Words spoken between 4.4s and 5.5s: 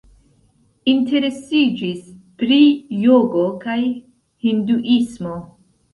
hinduismo.